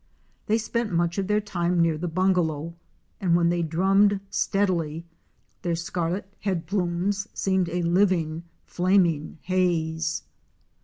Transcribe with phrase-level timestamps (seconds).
[0.47, 2.73] They spent much of their time near the bungalow,
[3.19, 5.05] and when they drummed steadily
[5.61, 10.23] their scarlet head plumes seemed a living flaming haze.